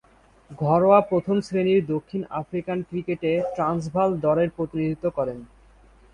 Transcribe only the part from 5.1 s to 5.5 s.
করেন।